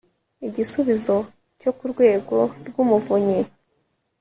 igisubizo 0.47 1.15
cyo 1.61 1.71
ku 1.77 1.83
Rwego 1.91 2.37
rw 2.67 2.75
Umuvunyi 2.83 3.39